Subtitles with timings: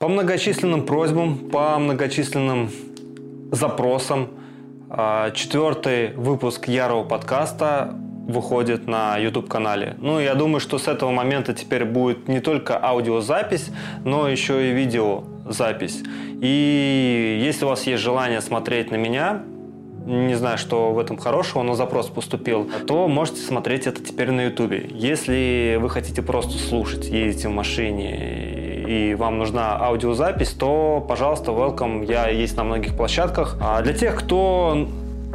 [0.00, 2.70] По многочисленным просьбам, по многочисленным
[3.52, 4.30] запросам,
[4.88, 7.94] а, четвертый выпуск Ярого подкаста
[8.26, 9.96] выходит на YouTube-канале.
[9.98, 13.68] Ну, я думаю, что с этого момента теперь будет не только аудиозапись,
[14.02, 16.02] но еще и видеозапись.
[16.40, 19.42] И если у вас есть желание смотреть на меня,
[20.06, 24.46] не знаю, что в этом хорошего, но запрос поступил, то можете смотреть это теперь на
[24.46, 24.88] Ютубе.
[24.94, 28.59] Если вы хотите просто слушать, ездите в машине
[28.90, 33.56] и вам нужна аудиозапись, то, пожалуйста, welcome, я есть на многих площадках.
[33.60, 34.88] А для тех, кто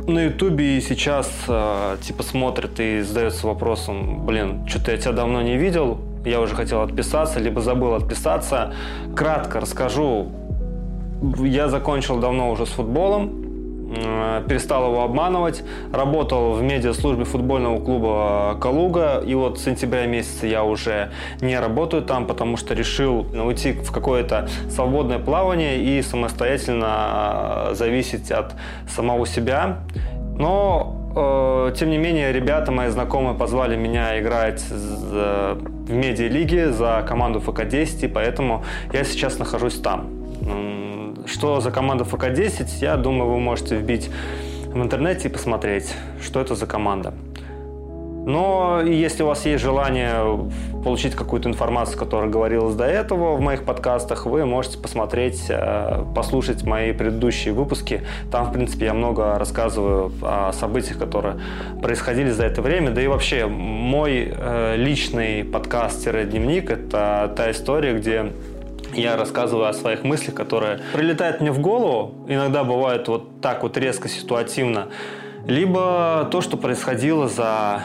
[0.08, 5.56] на Ютубе сейчас э, типа смотрит и задается вопросом, блин, что-то я тебя давно не
[5.56, 8.74] видел, я уже хотел отписаться, либо забыл отписаться.
[9.16, 10.28] Кратко расскажу.
[11.40, 13.45] Я закончил давно уже с футболом,
[14.48, 15.64] перестал его обманывать.
[15.92, 19.22] Работал в медиаслужбе футбольного клуба «Калуга».
[19.26, 21.12] И вот с сентября месяца я уже
[21.42, 28.32] не работаю там, потому что решил уйти в какое-то свободное плавание и самостоятельно э, зависеть
[28.32, 28.54] от
[28.88, 29.80] самого себя.
[30.38, 37.40] Но э, тем не менее, ребята, мои знакомые, позвали меня играть в медиалиге за команду
[37.40, 40.08] ФК-10, и поэтому я сейчас нахожусь там.
[41.26, 44.10] Что за команда ФК-10, я думаю, вы можете вбить
[44.68, 47.14] в интернете и посмотреть, что это за команда.
[48.26, 50.50] Но если у вас есть желание
[50.84, 56.64] получить какую-то информацию, которая говорилась до этого в моих подкастах, вы можете посмотреть, э, послушать
[56.64, 58.02] мои предыдущие выпуски.
[58.32, 61.36] Там, в принципе, я много рассказываю о событиях, которые
[61.84, 62.92] происходили за это время.
[62.92, 68.32] Да и вообще, мой э, личный подкаст-дневник– это та история, где
[68.96, 73.78] я рассказываю о своих мыслях, которые прилетают мне в голову, иногда бывает вот так вот
[73.78, 74.88] резко, ситуативно,
[75.48, 77.84] либо то, что происходило за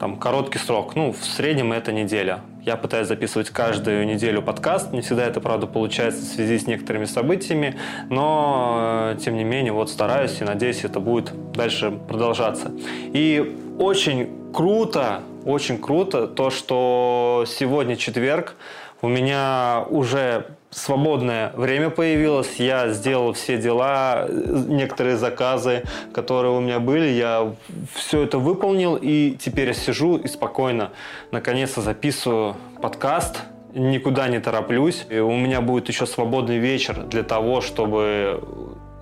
[0.00, 0.96] там, короткий срок.
[0.96, 2.40] Ну, в среднем это неделя.
[2.64, 4.92] Я пытаюсь записывать каждую неделю подкаст.
[4.92, 7.76] Не всегда это, правда, получается в связи с некоторыми событиями,
[8.08, 12.72] но, э, тем не менее, вот стараюсь и надеюсь, это будет дальше продолжаться.
[13.12, 18.56] И очень круто, очень круто то, что сегодня четверг,
[19.02, 26.78] у меня уже свободное время появилось, я сделал все дела, некоторые заказы, которые у меня
[26.78, 27.52] были, я
[27.94, 30.90] все это выполнил, и теперь я сижу и спокойно,
[31.32, 33.42] наконец-то записываю подкаст,
[33.74, 35.06] никуда не тороплюсь.
[35.10, 38.42] И у меня будет еще свободный вечер для того, чтобы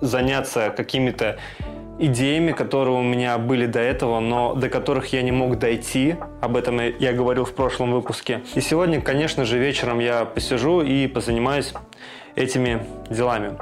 [0.01, 1.37] заняться какими-то
[1.99, 6.15] идеями, которые у меня были до этого, но до которых я не мог дойти.
[6.41, 8.41] Об этом я говорил в прошлом выпуске.
[8.55, 11.73] И сегодня, конечно же, вечером я посижу и позанимаюсь
[12.35, 13.57] этими делами.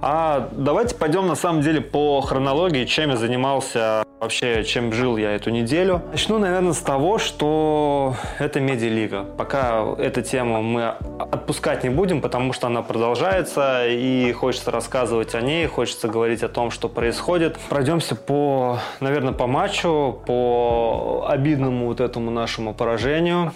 [0.00, 5.32] А давайте пойдем на самом деле по хронологии, чем я занимался вообще, чем жил я
[5.32, 6.02] эту неделю.
[6.10, 9.24] Начну, наверное, с того, что это медиалига.
[9.36, 15.40] Пока эту тему мы отпускать не будем, потому что она продолжается, и хочется рассказывать о
[15.40, 17.58] ней, хочется говорить о том, что происходит.
[17.68, 23.52] Пройдемся по, наверное, по матчу, по обидному вот этому нашему поражению.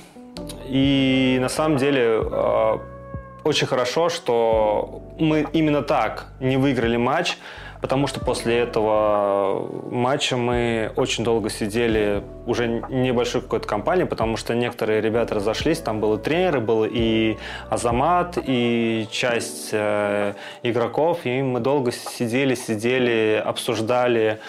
[0.67, 2.81] И на самом деле а,
[3.45, 7.39] очень хорошо, что мы именно так не выиграли матч,
[7.81, 14.55] потому что после этого матча мы очень долго сидели уже небольшой какой-то компании, потому что
[14.55, 17.37] некоторые ребята разошлись, там был и тренеры, был и
[17.69, 24.41] Азамат, и часть э, игроков, и мы долго сидели, сидели, обсуждали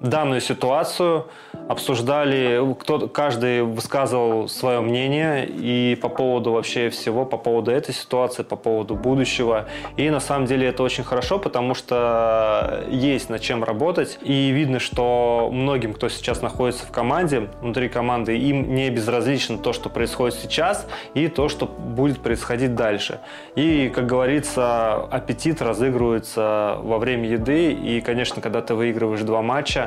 [0.00, 1.26] данную ситуацию,
[1.68, 8.42] обсуждали, кто, каждый высказывал свое мнение и по поводу вообще всего, по поводу этой ситуации,
[8.42, 9.66] по поводу будущего.
[9.96, 14.18] И на самом деле это очень хорошо, потому что есть над чем работать.
[14.22, 19.72] И видно, что многим, кто сейчас находится в команде, внутри команды, им не безразлично то,
[19.72, 23.20] что происходит сейчас, и то, что будет происходить дальше.
[23.54, 27.72] И, как говорится, аппетит разыгрывается во время еды.
[27.72, 29.85] И, конечно, когда ты выигрываешь два матча,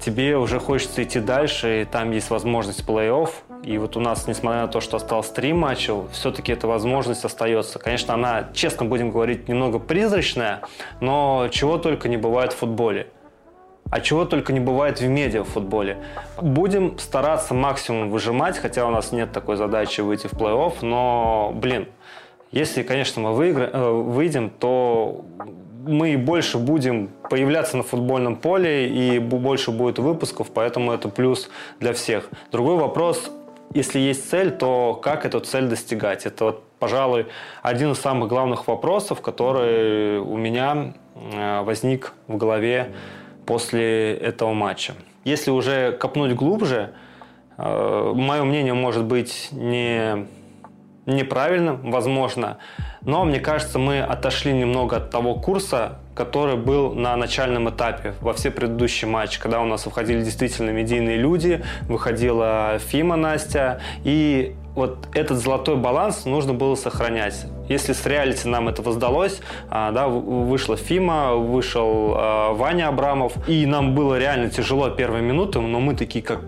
[0.00, 3.30] тебе уже хочется идти дальше, и там есть возможность плей-офф.
[3.64, 7.78] И вот у нас, несмотря на то, что осталось три матча, все-таки эта возможность остается.
[7.78, 10.62] Конечно, она, честно будем говорить, немного призрачная,
[11.00, 13.08] но чего только не бывает в футболе.
[13.90, 15.98] А чего только не бывает в медиа футболе.
[16.40, 21.88] Будем стараться максимум выжимать, хотя у нас нет такой задачи выйти в плей-офф, но, блин,
[22.50, 23.70] если, конечно, мы выигра...
[23.72, 25.24] Э, выйдем, то
[25.86, 31.48] мы больше будем появляться на футбольном поле и больше будет выпусков, поэтому это плюс
[31.80, 32.28] для всех.
[32.52, 33.30] Другой вопрос,
[33.74, 36.26] если есть цель, то как эту цель достигать?
[36.26, 37.26] Это, вот, пожалуй,
[37.62, 40.94] один из самых главных вопросов, который у меня
[41.62, 42.92] возник в голове
[43.46, 44.94] после этого матча.
[45.24, 46.92] Если уже копнуть глубже,
[47.56, 50.26] э, мое мнение может быть не
[51.06, 52.58] неправильным, возможно,
[53.02, 58.32] но мне кажется, мы отошли немного от того курса, который был на начальном этапе во
[58.32, 65.08] все предыдущие матчи, когда у нас выходили действительно медийные люди, выходила Фима Настя, и вот
[65.14, 67.46] этот золотой баланс нужно было сохранять.
[67.68, 73.64] Если с реалити нам это воздалось, а, да, вышла Фима, вышел а, Ваня Абрамов, и
[73.66, 76.40] нам было реально тяжело первые минуты, но мы такие как,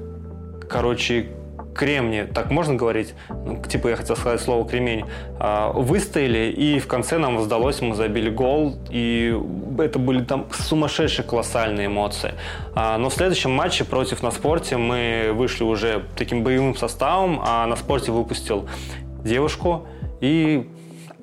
[0.69, 1.29] короче,
[1.75, 3.15] кремни, так можно говорить?
[3.29, 5.05] Ну, типа я хотел сказать слово кремень.
[5.39, 9.37] А, выстояли, и в конце нам сдалось, мы забили гол, и
[9.79, 12.35] это были там сумасшедшие колоссальные эмоции.
[12.75, 17.67] А, но в следующем матче против на спорте мы вышли уже таким боевым составом, а
[17.67, 18.69] на спорте выпустил
[19.25, 19.87] девушку,
[20.21, 20.69] и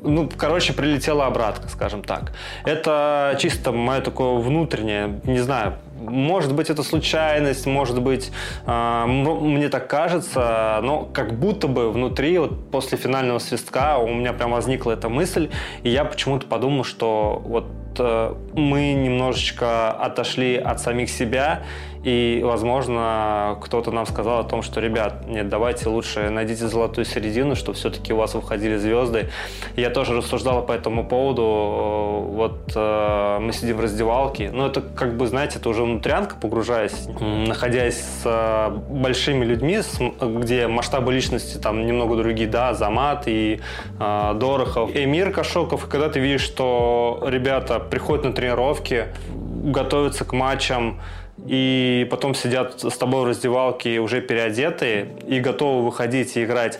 [0.06, 2.34] ну, короче, прилетела обратка, скажем так.
[2.64, 8.32] Это чисто мое такое внутреннее, не знаю, может быть, это случайность, может быть,
[8.66, 14.34] э, мне так кажется, но как будто бы внутри, вот после финального свистка, у меня
[14.34, 15.50] прям возникла эта мысль,
[15.84, 17.66] и я почему-то подумал, что вот
[18.00, 21.64] э, мы немножечко отошли от самих себя
[22.06, 27.56] и, возможно, кто-то нам сказал о том, что, ребят, нет, давайте лучше найдите золотую середину,
[27.56, 29.30] что все-таки у вас выходили звезды.
[29.76, 31.42] Я тоже рассуждала по этому поводу.
[32.30, 34.52] Вот э, мы сидим в раздевалке.
[34.52, 39.80] Ну, это, как бы, знаете, это уже внутрянка, погружаясь, находясь с э, большими людьми,
[40.22, 43.62] где масштабы личности там немного другие, да, Замат и
[44.00, 45.88] э, Дорохов, Эмир Кашоков.
[45.88, 49.08] И когда ты видишь, что ребята приходят на тренировки,
[49.64, 51.00] готовятся к матчам,
[51.46, 56.80] и потом сидят с тобой в раздевалке уже переодетые и готовы выходить и играть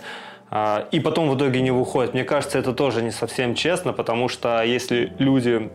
[0.50, 2.14] а, и потом в итоге не выходят.
[2.14, 5.70] Мне кажется, это тоже не совсем честно, потому что если люди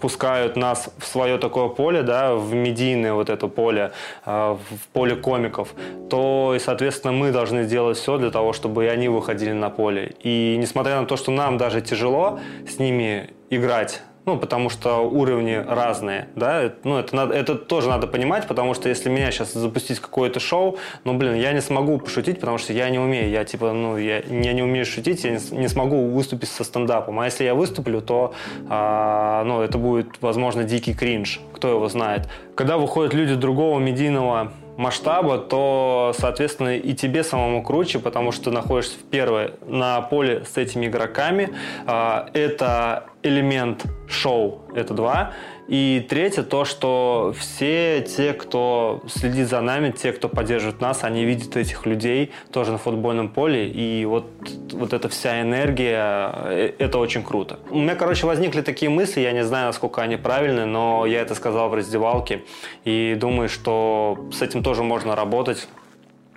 [0.00, 3.92] пускают нас в свое такое поле, да, в медийное вот это поле,
[4.24, 5.74] а, в поле комиков,
[6.10, 10.14] то, и, соответственно, мы должны сделать все для того, чтобы и они выходили на поле.
[10.22, 15.54] И несмотря на то, что нам даже тяжело с ними играть, ну, потому что уровни
[15.54, 19.98] разные, да, ну, это, надо, это тоже надо понимать, потому что если меня сейчас запустить
[19.98, 23.72] какое-то шоу, ну, блин, я не смогу пошутить, потому что я не умею, я, типа,
[23.72, 27.44] ну, я, я не умею шутить, я не, не смогу выступить со стендапом, а если
[27.44, 28.32] я выступлю, то,
[28.68, 32.28] а, ну, это будет, возможно, дикий кринж, кто его знает.
[32.54, 34.52] Когда выходят люди другого медийного
[34.82, 40.44] масштаба, то, соответственно, и тебе самому круче, потому что ты находишься в первое на поле
[40.44, 41.54] с этими игроками.
[41.86, 45.32] А, это элемент шоу, это два.
[45.68, 51.24] И третье, то, что все те, кто следит за нами, те, кто поддерживает нас, они
[51.24, 53.68] видят этих людей тоже на футбольном поле.
[53.68, 54.26] И вот,
[54.72, 57.60] вот эта вся энергия, э, это очень круто.
[57.70, 61.34] У меня, короче, возникли такие мысли, я не знаю, насколько они правильные, но я это
[61.34, 62.42] сказал в раздевалке.
[62.84, 65.68] И думаю, что с этим тоже можно работать.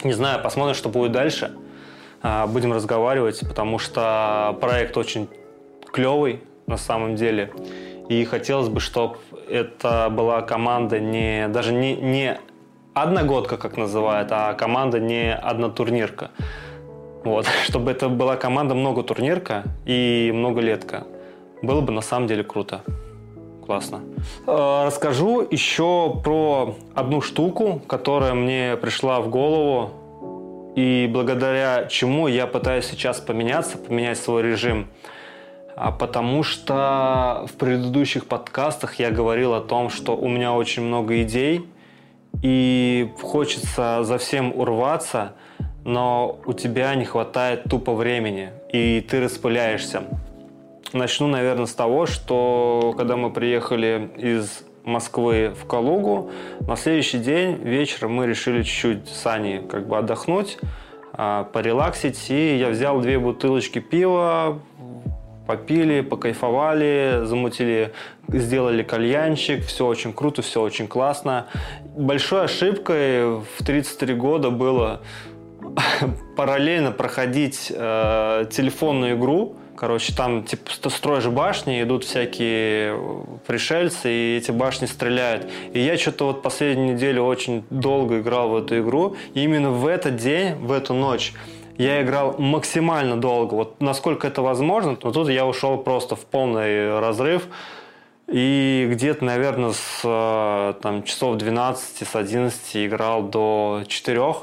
[0.03, 1.51] Не знаю, посмотрим, что будет дальше.
[2.21, 5.27] А, будем разговаривать, потому что проект очень
[5.91, 7.51] клевый на самом деле.
[8.09, 9.17] И хотелось бы, чтобы
[9.49, 12.37] это была команда не даже не, не
[12.93, 16.31] одногодка, как называют, а команда не однотурнирка.
[17.23, 21.05] Вот, чтобы это была команда много турнирка и много летка.
[21.61, 22.81] Было бы на самом деле круто.
[23.65, 24.01] Классно.
[24.45, 32.45] Э, расскажу еще про одну штуку, которая мне пришла в голову и благодаря чему я
[32.45, 35.13] пытаюсь сейчас поменяться, поменять свой режим– а
[35.75, 41.67] потому что в предыдущих подкастах я говорил о том, что у меня очень много идей,
[42.41, 45.33] и хочется за всем урваться,
[45.83, 50.03] но у тебя не хватает тупо времени, и ты распыляешься.
[50.93, 57.55] Начну, наверное, с того, что когда мы приехали из Москвы в Калугу, на следующий день
[57.55, 60.57] вечером мы решили чуть-чуть с Аней как бы отдохнуть,
[61.13, 64.59] а, порелаксить, и я взял две бутылочки пива,
[65.47, 67.93] попили, покайфовали, замутили,
[68.27, 71.47] сделали кальянчик, все очень круто, все очень классно.
[71.95, 75.01] Большой ошибкой в 33 года было
[76.35, 79.55] параллельно проходить э, телефонную игру.
[79.75, 82.97] Короче, там типа строишь башни, идут всякие
[83.45, 85.47] пришельцы, и эти башни стреляют.
[85.73, 89.17] И я что-то вот последнюю неделю очень долго играл в эту игру.
[89.33, 91.33] И именно в этот день, в эту ночь
[91.77, 96.99] я играл максимально долго, вот насколько это возможно, но тут я ушел просто в полный
[96.99, 97.47] разрыв.
[98.27, 104.33] И где-то, наверное, с э, там, часов 12, с 11 играл до 4.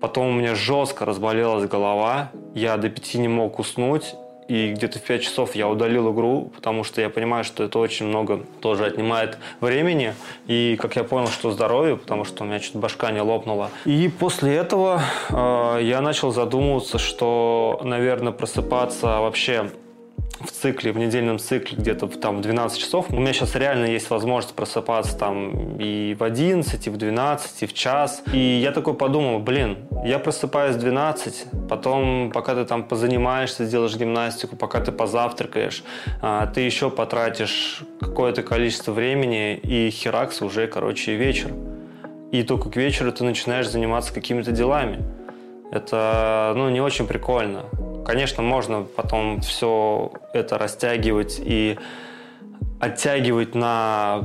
[0.00, 2.32] Потом у меня жестко разболелась голова.
[2.54, 4.16] Я до 5 не мог уснуть.
[4.50, 8.06] И где-то в 5 часов я удалил игру, потому что я понимаю, что это очень
[8.06, 10.14] много тоже отнимает времени,
[10.48, 13.70] и как я понял, что здоровье, потому что у меня чуть башка не лопнула.
[13.84, 19.70] И после этого э, я начал задумываться, что, наверное, просыпаться вообще
[20.40, 23.06] в цикле, в недельном цикле где-то там в 12 часов.
[23.10, 27.66] У меня сейчас реально есть возможность просыпаться там и в 11, и в 12, и
[27.66, 28.22] в час.
[28.32, 33.96] И я такой подумал, блин, я просыпаюсь в 12, потом пока ты там позанимаешься, сделаешь
[33.96, 35.84] гимнастику, пока ты позавтракаешь,
[36.22, 41.52] а, ты еще потратишь какое-то количество времени, и херакс уже, короче, вечер.
[42.32, 45.04] И только к вечеру ты начинаешь заниматься какими-то делами.
[45.72, 47.66] Это, ну, не очень прикольно.
[48.04, 51.78] Конечно, можно потом все это растягивать и
[52.80, 54.22] оттягивать на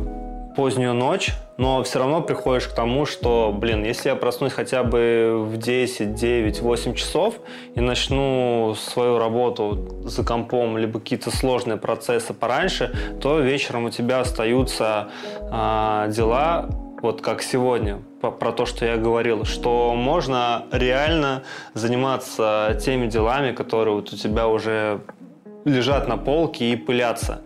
[0.55, 5.45] позднюю ночь, но все равно приходишь к тому, что, блин, если я проснусь хотя бы
[5.45, 7.35] в 10, 9, 8 часов
[7.75, 14.21] и начну свою работу за компом, либо какие-то сложные процессы пораньше, то вечером у тебя
[14.21, 16.69] остаются э, дела,
[17.05, 21.43] вот как сегодня, про то, что я говорил, что можно реально
[21.75, 25.01] заниматься теми делами, которые вот у тебя уже
[25.65, 27.41] лежат на полке и пылятся.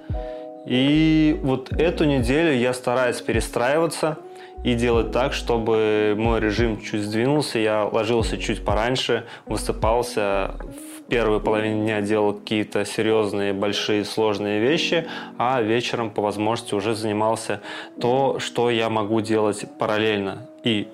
[0.65, 4.17] И вот эту неделю я стараюсь перестраиваться
[4.63, 10.55] и делать так, чтобы мой режим чуть сдвинулся, я ложился чуть пораньше, высыпался
[11.09, 17.61] первой половине дня делал какие-то серьезные, большие, сложные вещи, а вечером по возможности уже занимался
[17.99, 20.47] то, что я могу делать параллельно.
[20.63, 20.87] И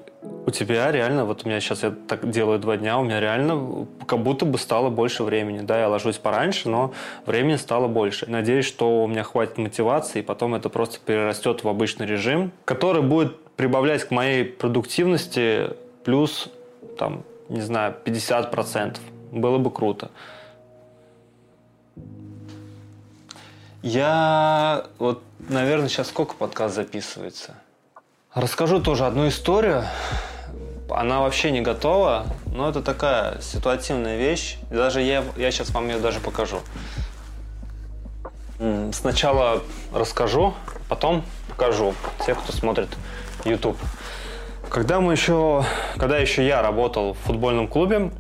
[0.48, 3.88] у тебя реально, вот у меня сейчас я так делаю два дня, у меня реально
[4.08, 5.60] как будто бы стало больше времени.
[5.60, 6.94] Да, я ложусь пораньше, но
[7.26, 8.30] времени стало больше.
[8.30, 13.02] Надеюсь, что у меня хватит мотивации, и потом это просто перерастет в обычный режим, который
[13.02, 15.72] будет прибавлять к моей продуктивности
[16.04, 16.50] плюс,
[16.98, 18.98] там, не знаю, 50%.
[19.36, 20.12] Было бы круто.
[23.84, 27.56] Я вот, наверное, сейчас сколько подкаст записывается?
[28.34, 29.84] Расскажу тоже одну историю.
[30.90, 34.58] Она вообще не готова, но это такая ситуативная вещь.
[34.72, 36.62] Даже я, я сейчас вам ее даже покажу.
[38.94, 39.62] Сначала
[39.94, 40.54] расскажу,
[40.88, 41.94] потом покажу
[42.26, 42.90] тех, кто смотрит
[43.44, 43.78] YouTube.
[44.70, 45.64] Когда мы еще,
[45.98, 48.12] когда еще я работал в футбольном клубе,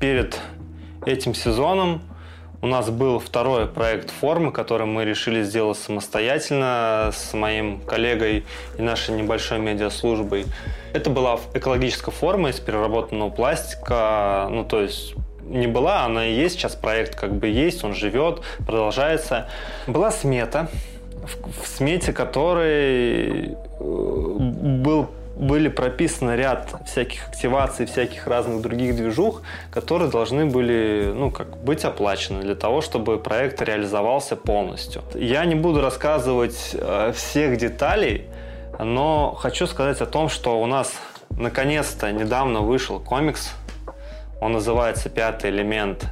[0.00, 0.40] перед
[1.04, 2.00] этим сезоном
[2.62, 8.44] у нас был второй проект формы, который мы решили сделать самостоятельно с моим коллегой
[8.78, 10.46] и нашей небольшой медиаслужбой.
[10.92, 16.54] Это была экологическая форма из переработанного пластика, ну то есть не была, она и есть,
[16.54, 19.48] сейчас проект как бы есть, он живет, продолжается.
[19.88, 20.68] Была смета,
[21.24, 29.42] в, в смете которой э, был были прописаны ряд всяких активаций, всяких разных других движух,
[29.70, 35.02] которые должны были ну, как, быть оплачены для того, чтобы проект реализовался полностью.
[35.14, 38.26] Я не буду рассказывать э, всех деталей,
[38.78, 40.92] но хочу сказать о том, что у нас
[41.30, 43.52] наконец-то недавно вышел комикс.
[44.40, 46.06] Он называется «Пятый элемент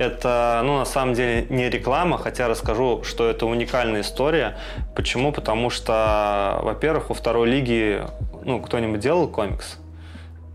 [0.00, 4.56] это, ну, на самом деле не реклама, хотя расскажу, что это уникальная история.
[4.96, 5.30] Почему?
[5.30, 8.06] Потому что, во-первых, во второй лиге,
[8.44, 9.78] ну, кто-нибудь делал комикс?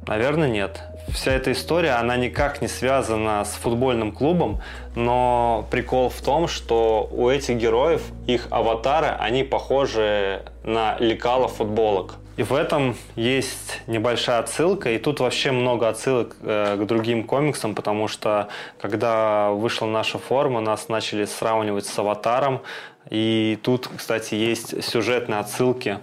[0.08, 0.82] Наверное, нет.
[1.10, 4.60] Вся эта история, она никак не связана с футбольным клубом,
[4.96, 12.16] но прикол в том, что у этих героев их аватары, они похожи на лекала футболок.
[12.38, 17.76] И в этом есть небольшая отсылка, и тут вообще много отсылок э, к другим комиксам,
[17.76, 18.50] потому что
[18.82, 22.62] когда вышла наша форма, нас начали сравнивать с «Аватаром»,
[23.10, 26.00] и тут, кстати, есть сюжетные отсылки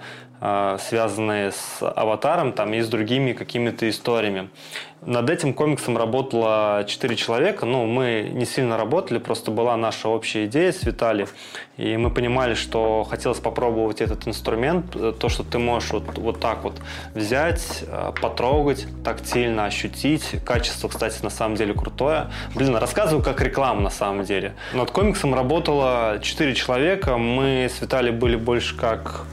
[0.81, 4.49] связанные с аватаром там, и с другими какими-то историями.
[5.05, 7.67] Над этим комиксом работало четыре человека.
[7.67, 11.29] Ну, мы не сильно работали, просто была наша общая идея с Виталием.
[11.77, 16.63] И мы понимали, что хотелось попробовать этот инструмент, то, что ты можешь вот, вот так
[16.63, 16.81] вот
[17.15, 20.37] взять, а, потрогать, тактильно ощутить.
[20.45, 22.31] Качество, кстати, на самом деле крутое.
[22.55, 24.55] Блин, рассказываю как реклама на самом деле.
[24.73, 27.17] Над комиксом работало четыре человека.
[27.17, 29.27] Мы с Виталием были больше как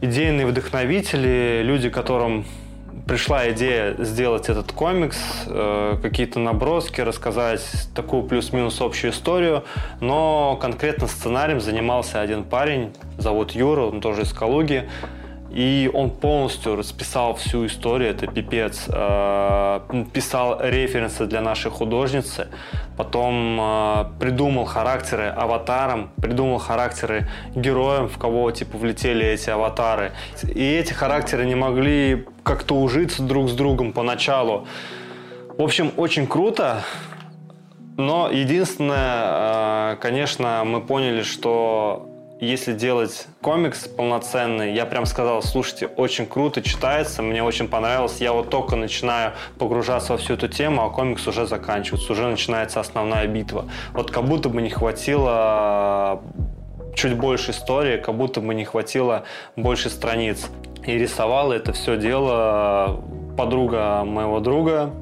[0.00, 2.44] идейные вдохновители, люди, которым
[3.06, 7.62] пришла идея сделать этот комикс, э, какие-то наброски, рассказать
[7.94, 9.64] такую плюс-минус общую историю,
[10.00, 14.88] но конкретно сценарием занимался один парень, зовут Юра, он тоже из Калуги,
[15.58, 18.84] и он полностью расписал всю историю, это пипец.
[18.86, 19.80] Э,
[20.12, 22.46] писал референсы для нашей художницы,
[22.96, 30.12] потом э, придумал характеры аватарам, придумал характеры героям, в кого типа влетели эти аватары.
[30.44, 34.68] И эти характеры не могли как-то ужиться друг с другом поначалу.
[35.58, 36.84] В общем, очень круто.
[37.96, 42.07] Но единственное, конечно, мы поняли, что
[42.40, 48.20] если делать комикс полноценный, я прям сказал, слушайте, очень круто читается, мне очень понравилось.
[48.20, 52.78] Я вот только начинаю погружаться во всю эту тему, а комикс уже заканчивается, уже начинается
[52.78, 53.68] основная битва.
[53.92, 56.22] Вот как будто бы не хватило
[56.94, 59.24] чуть больше истории, как будто бы не хватило
[59.56, 60.48] больше страниц.
[60.86, 63.02] И рисовала это все дело
[63.36, 64.92] подруга моего друга,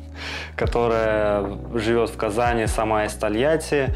[0.56, 3.94] которая живет в Казани, сама из Тольятти.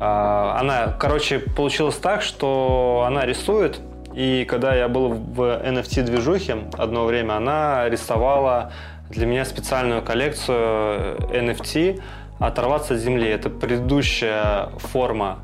[0.00, 3.80] А, она, короче, получилось так, что она рисует,
[4.14, 8.72] и когда я был в NFT-движухе одно время, она рисовала
[9.10, 12.00] для меня специальную коллекцию NFT
[12.38, 13.28] «Оторваться от земли».
[13.28, 15.40] Это предыдущая форма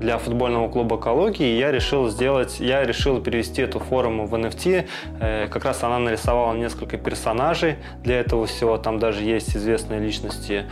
[0.00, 4.88] для футбольного клуба «Экологии», и я решил сделать, я решил перевести эту форму в NFT.
[5.20, 10.66] Э, как раз она нарисовала несколько персонажей для этого всего, там даже есть известные личности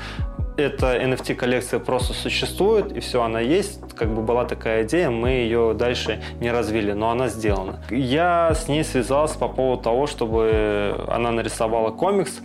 [0.56, 3.80] эта NFT-коллекция просто существует, и все, она есть.
[3.96, 7.80] Как бы была такая идея, мы ее дальше не развили, но она сделана.
[7.90, 12.40] Я с ней связался по поводу того, чтобы она нарисовала комикс.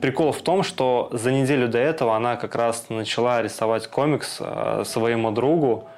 [0.00, 4.82] Прикол в том, что за неделю до этого она как раз начала рисовать комикс э,
[4.84, 5.88] своему другу,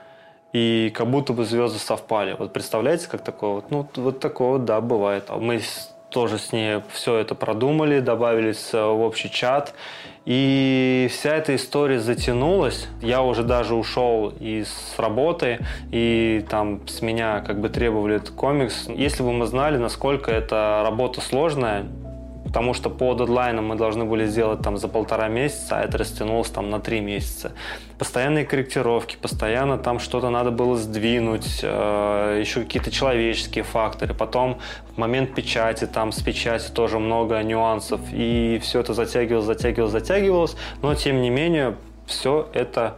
[0.52, 2.36] и как будто бы звезды совпали.
[2.38, 3.70] Вот представляете, как такое вот?
[3.70, 5.28] Ну, вот такое вот, да, бывает.
[5.36, 5.60] Мы
[6.10, 9.74] тоже с ней все это продумали, добавились э, в общий чат.
[10.24, 12.88] И вся эта история затянулась.
[13.00, 15.60] Я уже даже ушел из работы,
[15.92, 18.88] и там с меня как бы требовали этот комикс.
[18.88, 21.86] Если бы мы знали, насколько эта работа сложная,
[22.46, 26.48] потому что по дедлайнам мы должны были сделать там за полтора месяца, а это растянулось
[26.48, 27.52] там на три месяца.
[27.98, 34.14] Постоянные корректировки, постоянно там что-то надо было сдвинуть, э, еще какие-то человеческие факторы.
[34.14, 34.58] Потом
[34.94, 40.56] в момент печати, там с печати тоже много нюансов, и все это затягивалось, затягивалось, затягивалось,
[40.82, 41.76] но тем не менее
[42.06, 42.96] все это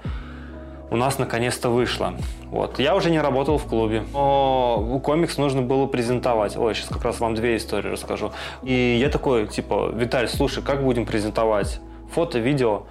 [0.91, 2.15] у нас наконец-то вышло.
[2.51, 2.79] Вот.
[2.79, 6.57] Я уже не работал в клубе, но комикс нужно было презентовать.
[6.57, 8.33] Ой, сейчас как раз вам две истории расскажу.
[8.63, 11.81] И я такой, типа, Виталий, слушай, как будем презентовать?
[12.13, 12.85] Фото, видео?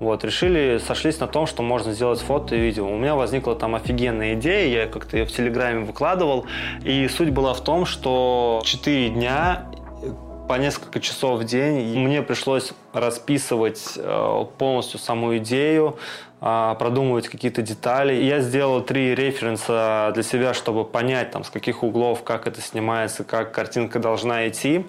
[0.00, 2.86] Вот, решили, сошлись на том, что можно сделать фото и видео.
[2.86, 6.46] У меня возникла там офигенная идея, я как-то ее в Телеграме выкладывал.
[6.82, 9.66] И суть была в том, что 4 дня
[10.48, 15.98] по несколько часов в день мне пришлось расписывать э, полностью саму идею,
[16.40, 18.12] а, продумывать какие-то детали.
[18.12, 23.24] я сделал три референса для себя, чтобы понять, там, с каких углов, как это снимается,
[23.24, 24.84] как картинка должна идти.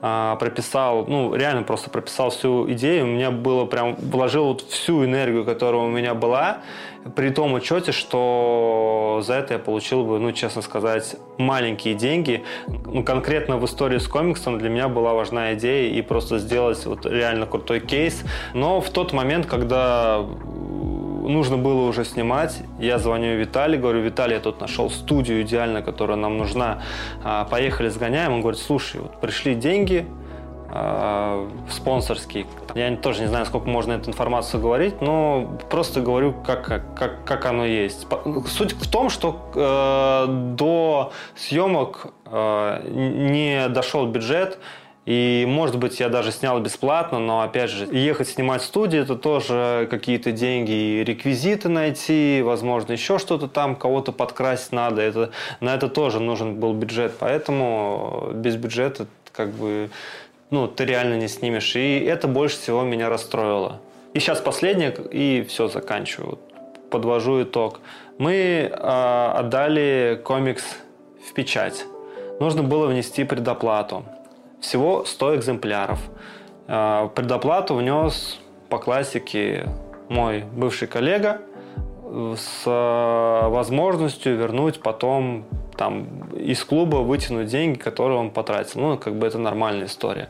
[0.00, 3.04] А, прописал, ну, реально просто прописал всю идею.
[3.04, 6.58] У меня было прям, вложил вот всю энергию, которая у меня была,
[7.16, 12.44] при том учете, что за это я получил бы, ну, честно сказать, маленькие деньги.
[12.66, 17.06] Ну, конкретно в истории с комиксом для меня была важна идея и просто сделать вот
[17.06, 18.24] реально крутой кейс.
[18.54, 20.24] Но в тот момент, когда
[21.28, 22.62] нужно было уже снимать.
[22.78, 26.82] Я звоню Виталию, говорю, Виталий, я тут нашел студию идеально, которая нам нужна.
[27.22, 28.32] А, поехали, сгоняем.
[28.32, 30.06] Он говорит, слушай, вот пришли деньги,
[30.70, 32.46] э, спонсорский.
[32.74, 37.46] Я тоже не знаю, сколько можно эту информацию говорить, но просто говорю, как, как, как
[37.46, 38.06] оно есть.
[38.46, 44.58] Суть в том, что э, до съемок э, не дошел бюджет,
[45.08, 49.16] и, может быть, я даже снял бесплатно, но, опять же, ехать снимать в студии, это
[49.16, 55.00] тоже какие-то деньги и реквизиты найти, возможно, еще что-то там, кого-то подкрасить надо.
[55.00, 59.88] Это, на это тоже нужен был бюджет, поэтому без бюджета как бы
[60.50, 61.74] ну, ты реально не снимешь.
[61.74, 63.80] И это больше всего меня расстроило.
[64.12, 66.38] И сейчас последнее, и все, заканчиваю.
[66.90, 67.80] Подвожу итог.
[68.18, 70.64] Мы э, отдали комикс
[71.26, 71.86] в печать.
[72.40, 74.04] Нужно было внести предоплату.
[74.60, 76.00] Всего 100 экземпляров.
[76.66, 79.68] А, предоплату внес по классике
[80.08, 81.40] мой бывший коллега
[82.04, 85.44] с а, возможностью вернуть потом
[85.76, 88.80] там из клуба вытянуть деньги, которые он потратил.
[88.80, 90.28] Ну, как бы это нормальная история.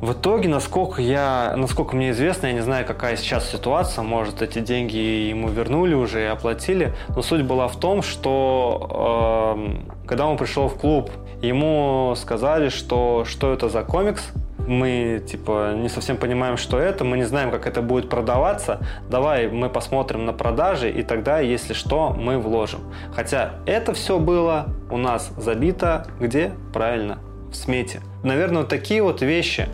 [0.00, 4.58] В итоге, насколько, я, насколько мне известно, я не знаю, какая сейчас ситуация, может, эти
[4.58, 10.36] деньги ему вернули уже и оплатили, но суть была в том, что э, когда он
[10.36, 11.10] пришел в клуб
[11.42, 14.32] Ему сказали, что что это за комикс,
[14.66, 18.80] мы типа не совсем понимаем, что это, мы не знаем, как это будет продаваться.
[19.08, 22.80] Давай мы посмотрим на продажи, и тогда, если что, мы вложим.
[23.14, 26.52] Хотя это все было у нас забито где?
[26.72, 27.18] Правильно,
[27.50, 28.00] в смете.
[28.22, 29.68] Наверное, вот такие вот вещи,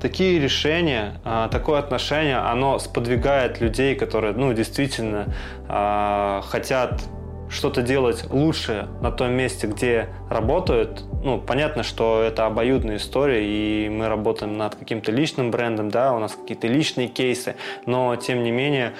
[0.00, 5.34] такие решения, а, такое отношение, оно сподвигает людей, которые, ну, действительно
[5.68, 7.02] а, хотят
[7.48, 13.88] что-то делать лучше на том месте, где работают, ну, понятно, что это обоюдная история, и
[13.88, 18.50] мы работаем над каким-то личным брендом, да, у нас какие-то личные кейсы, но, тем не
[18.50, 18.94] менее,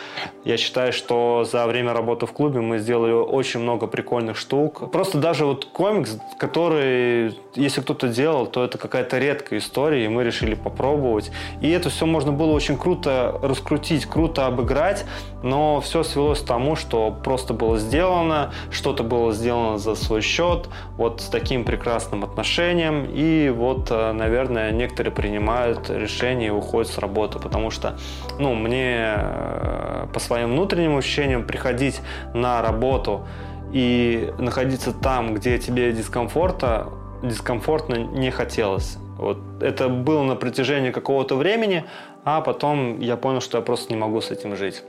[0.45, 4.91] я считаю, что за время работы в клубе мы сделали очень много прикольных штук.
[4.91, 10.25] Просто даже вот комикс, который, если кто-то делал, то это какая-то редкая история, и мы
[10.25, 11.31] решили попробовать.
[11.61, 15.05] И это все можно было очень круто раскрутить, круто обыграть,
[15.43, 20.69] но все свелось к тому, что просто было сделано, что-то было сделано за свой счет,
[20.97, 26.99] вот с таким прекрасным отношением, и вот, э, наверное, некоторые принимают решение и уходят с
[26.99, 27.99] работы, потому что,
[28.39, 32.01] ну, мне э, по своим внутренним ощущениям приходить
[32.35, 33.27] на работу
[33.73, 36.89] и находиться там, где тебе дискомфорта,
[37.23, 38.99] дискомфортно не хотелось.
[39.19, 41.85] Вот это было на протяжении какого-то времени,
[42.25, 44.83] а потом я понял, что я просто не могу с этим жить.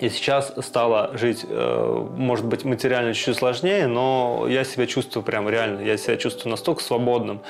[0.00, 5.48] И сейчас стало жить, э, может быть, материально чуть сложнее, но я себя чувствую прям
[5.48, 7.40] реально, я себя чувствую настолько свободным.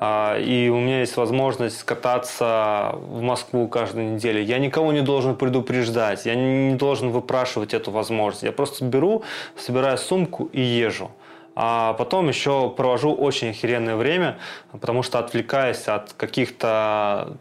[0.00, 4.42] А, и у меня есть возможность кататься в Москву каждую неделю.
[4.42, 8.44] Я никого не должен предупреждать, я не должен выпрашивать эту возможность.
[8.44, 9.24] Я просто беру,
[9.56, 11.10] собираю сумку и езжу.
[11.56, 14.38] А потом еще провожу очень охеренное время,
[14.70, 17.36] потому что отвлекаясь от каких-то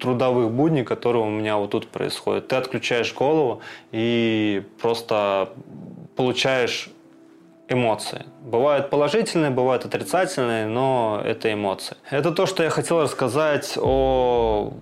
[0.00, 2.48] трудовых будней, которые у меня вот тут происходят.
[2.48, 3.60] Ты отключаешь голову
[3.92, 5.50] и просто
[6.16, 6.90] получаешь
[7.68, 8.26] эмоции.
[8.42, 11.96] Бывают положительные, бывают отрицательные, но это эмоции.
[12.10, 14.72] Это то, что я хотел рассказать о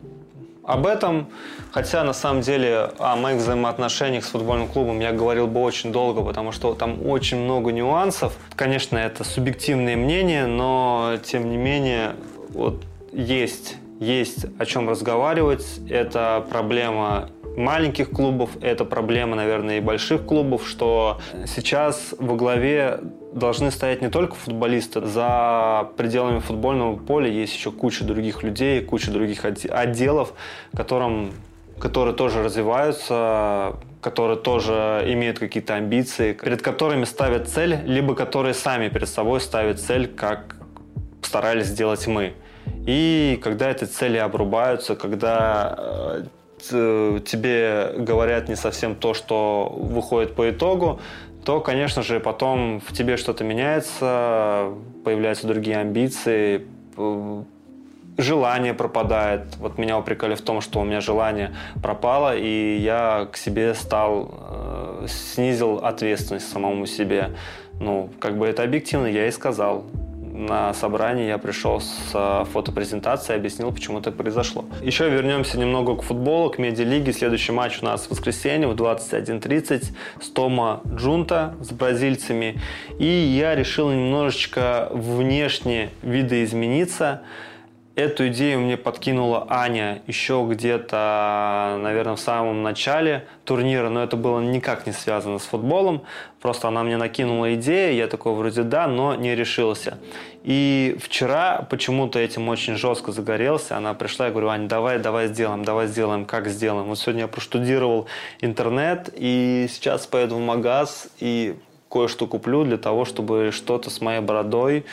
[0.69, 1.29] об этом,
[1.71, 6.23] хотя на самом деле о моих взаимоотношениях с футбольным клубом я говорил бы очень долго,
[6.23, 8.37] потому что там очень много нюансов.
[8.55, 12.17] Конечно, это субъективное мнение, но тем не менее
[12.51, 15.81] вот есть есть о чем разговаривать.
[15.89, 23.01] Это проблема маленьких клубов, это проблема, наверное, и больших клубов, что сейчас во главе
[23.33, 25.05] должны стоять не только футболисты.
[25.05, 30.33] За пределами футбольного поля есть еще куча других людей, куча других отделов,
[30.75, 31.33] которым,
[31.81, 38.89] которые тоже развиваются, которые тоже имеют какие-то амбиции, перед которыми ставят цель, либо которые сами
[38.89, 40.57] перед собой ставят цель, как
[41.23, 42.35] старались сделать мы.
[42.87, 46.25] И когда эти цели обрубаются, когда
[46.71, 51.01] э, тебе говорят не совсем то, что выходит по итогу,
[51.45, 54.71] то, конечно же, потом в тебе что-то меняется,
[55.05, 56.67] появляются другие амбиции,
[58.19, 59.57] желание пропадает.
[59.59, 64.35] Вот меня упрекали в том, что у меня желание пропало, и я к себе стал,
[64.51, 67.31] э, снизил ответственность самому себе.
[67.81, 69.85] Ну, как бы это объективно, я и сказал
[70.39, 74.65] на собрании я пришел с э, фотопрезентацией объяснил, почему это произошло.
[74.83, 77.13] Еще вернемся немного к футболу, к медиалиге.
[77.13, 79.87] Следующий матч у нас в воскресенье в 21.30
[80.21, 82.61] с Тома Джунта с бразильцами.
[83.01, 87.23] И я решил немножечко внешне видоизмениться.
[87.99, 94.39] Эту идею мне подкинула Аня еще где-то, наверное, в самом начале турнира, но это было
[94.39, 96.03] никак не связано с футболом.
[96.41, 99.99] Просто она мне накинула идею, я такой вроде да, но не решился.
[100.45, 103.77] И вчера почему-то этим очень жестко загорелся.
[103.77, 106.87] Она пришла, я говорю, Аня, давай, давай сделаем, давай сделаем, как сделаем.
[106.87, 108.07] Вот сегодня я проштудировал
[108.41, 111.57] интернет, и сейчас поеду в магаз и
[111.91, 114.85] кое-что куплю для того, чтобы что-то с моей бородой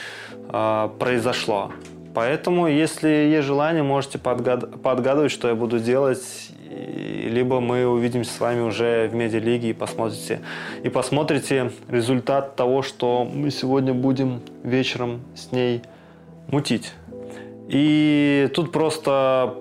[0.50, 1.72] э, произошло.
[2.16, 4.82] Поэтому, если есть желание, можете подгад...
[4.82, 6.24] подгадывать, что я буду делать.
[6.70, 10.40] Либо мы увидимся с вами уже в медиалиге и посмотрите,
[10.82, 15.82] и посмотрите результат того, что мы сегодня будем вечером с ней
[16.48, 16.94] мутить.
[17.68, 19.56] И тут просто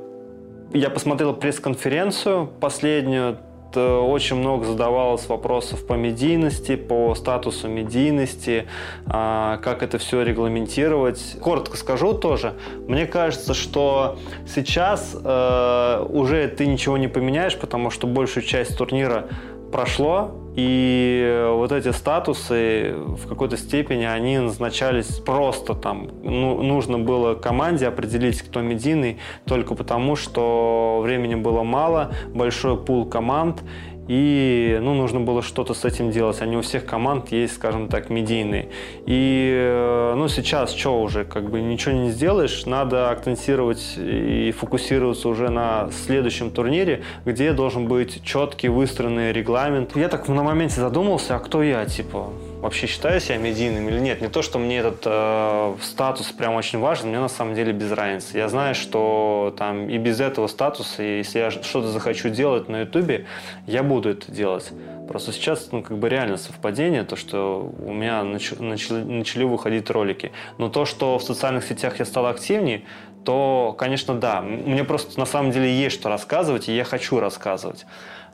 [0.73, 3.39] я посмотрел пресс-конференцию последнюю,
[3.81, 8.67] очень много задавалось вопросов по медийности, по статусу медийности,
[9.07, 11.37] а, как это все регламентировать.
[11.41, 12.55] Коротко скажу тоже.
[12.87, 19.29] Мне кажется, что сейчас э, уже ты ничего не поменяешь, потому что большую часть турнира
[19.73, 26.09] прошло, и вот эти статусы в какой-то степени они назначались просто там.
[26.23, 33.05] Ну, нужно было команде определить, кто медийный, только потому, что времени было мало, большой пул
[33.07, 33.63] команд,
[34.09, 36.41] и ну, нужно было что-то с этим делать.
[36.45, 38.69] Не у всех команд есть, скажем так, медийные.
[39.07, 45.29] И э, ну, сейчас что уже, как бы ничего не сделаешь, надо акцентировать и фокусироваться
[45.29, 49.97] уже на следующем турнире, где должен быть четкий выстроенный регламент.
[49.97, 52.31] Я так на моменте задумался, а кто я, типа,
[52.65, 54.23] вообще считаю себя медийным или нет.
[54.23, 57.93] Не то, что мне этот э, статус прям очень важен, мне на самом деле без
[57.93, 58.39] разницы.
[58.39, 63.27] Я знаю, что там и без этого статуса, если я что-то захочу делать на ютубе,
[63.67, 64.73] я буду это делать.
[65.07, 69.91] Просто сейчас, ну, как бы реально совпадение, то, что у меня нач- начали, начали выходить
[69.91, 70.33] ролики.
[70.57, 72.85] Но то, что в социальных сетях я стал активнее,
[73.25, 74.41] то, конечно, да.
[74.41, 77.85] Мне просто на самом деле есть что рассказывать, и я хочу рассказывать.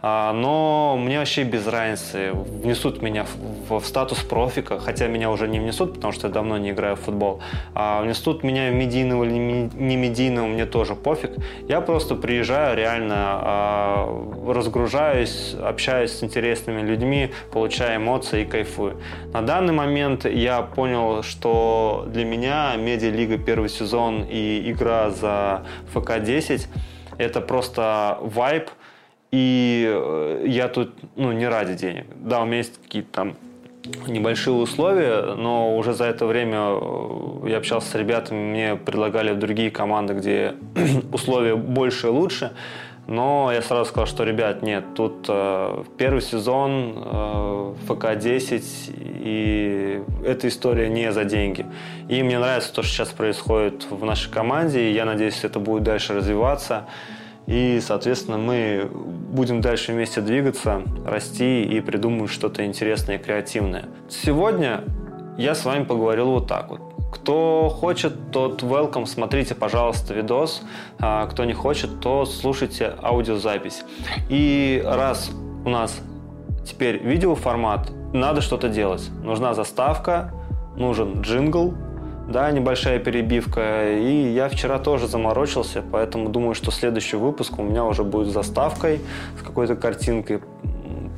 [0.02, 2.32] А, но мне вообще без разницы.
[2.32, 3.24] Внесут меня
[3.68, 6.96] в, в статус профика, хотя меня уже не внесут, потому что я давно не играю
[6.96, 7.40] в футбол.
[7.74, 11.32] А внесут меня в медийного или не медийного, мне тоже пофиг.
[11.68, 19.00] Я просто приезжаю, реально а, разгружаюсь, общаюсь с интересными людьми, получаю эмоции и кайфую.
[19.32, 26.66] На данный момент я понял, что для меня медиалига первый сезон и игра за ФК-10
[27.18, 28.70] это просто вайб,
[29.30, 32.06] и э, я тут, ну, не ради денег.
[32.16, 33.36] Да, у меня есть какие-то там
[34.06, 39.70] небольшие условия, но уже за это время э, я общался с ребятами, мне предлагали другие
[39.70, 40.54] команды, где
[41.12, 42.52] условия больше и лучше.
[43.06, 48.62] Но я сразу сказал, что, ребят, нет, тут э, первый сезон э, ФК-10,
[49.24, 51.66] и эта история не за деньги.
[52.08, 55.82] И мне нравится то, что сейчас происходит в нашей команде, и я надеюсь, это будет
[55.82, 56.86] дальше развиваться.
[57.50, 63.86] И, соответственно, мы будем дальше вместе двигаться, расти и придумывать что-то интересное и креативное.
[64.08, 64.84] Сегодня
[65.36, 66.80] я с вами поговорил вот так вот.
[67.12, 70.62] Кто хочет, тот welcome, смотрите, пожалуйста, видос.
[71.00, 73.82] А кто не хочет, то слушайте аудиозапись.
[74.28, 75.32] И раз
[75.64, 76.00] у нас
[76.64, 79.10] теперь видеоформат, надо что-то делать.
[79.24, 80.32] Нужна заставка,
[80.76, 81.74] нужен джингл,
[82.30, 83.90] да, небольшая перебивка.
[83.90, 88.32] И я вчера тоже заморочился, поэтому думаю, что следующий выпуск у меня уже будет с
[88.32, 89.00] заставкой,
[89.38, 90.40] с какой-то картинкой.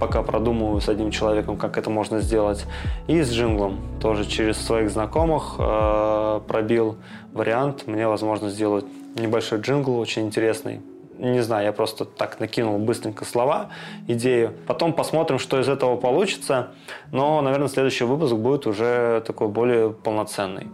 [0.01, 2.66] Пока продумываю с одним человеком, как это можно сделать.
[3.07, 3.79] И с джинглом.
[4.01, 6.96] Тоже через своих знакомых э, пробил
[7.33, 7.87] вариант.
[7.87, 8.85] Мне возможно сделать
[9.16, 10.81] небольшой джингл, очень интересный
[11.18, 13.70] не знаю, я просто так накинул быстренько слова,
[14.09, 14.55] идею.
[14.66, 16.70] Потом посмотрим, что из этого получится.
[17.12, 20.66] Но, наверное, следующий выпуск будет уже такой более полноценный.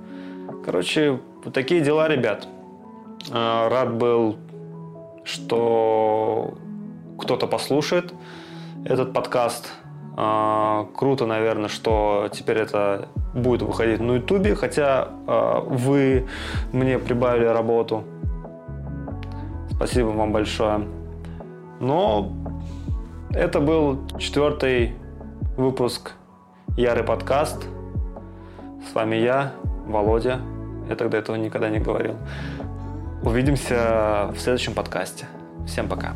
[0.69, 2.47] Короче, вот такие дела, ребят.
[3.33, 4.37] А, рад был,
[5.25, 6.59] что
[7.19, 8.13] кто-то послушает
[8.85, 9.73] этот подкаст.
[10.15, 16.29] А, круто, наверное, что теперь это будет выходить на Ютубе, хотя а, вы
[16.71, 18.05] мне прибавили работу.
[19.71, 20.87] Спасибо вам большое.
[21.81, 22.31] Но
[23.31, 24.97] это был четвертый
[25.57, 26.13] выпуск
[26.77, 27.67] Ярый подкаст.
[28.87, 29.55] С вами я,
[29.87, 30.43] Володя.
[30.89, 32.17] Я тогда этого никогда не говорил.
[33.23, 35.27] Увидимся в следующем подкасте.
[35.67, 36.15] Всем пока.